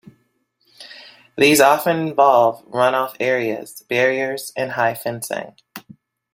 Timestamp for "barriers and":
3.87-4.71